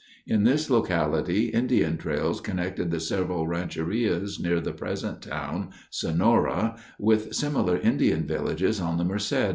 In 0.25 0.45
this 0.45 0.67
locality 0.67 1.49
Indian 1.49 1.95
trails 1.95 2.41
connected 2.41 2.89
the 2.89 2.99
several 2.99 3.45
rancherias 3.45 4.39
near 4.39 4.59
the 4.59 4.73
present 4.73 5.21
town, 5.21 5.69
Sonora, 5.91 6.75
with 6.97 7.35
similar 7.35 7.77
Indian 7.77 8.25
villages 8.25 8.81
on 8.81 8.97
the 8.97 9.03
Merced. 9.05 9.33